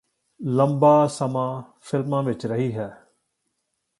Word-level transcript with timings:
ਲੰਬਾ 0.39 1.07
ਸਮਾਂ 1.07 1.61
ਫ਼ਿਲਮਾਂ 1.81 2.23
ਵਿਚ 2.23 2.45
ਰਹੀ 2.45 2.73
ਹੈ 2.73 2.89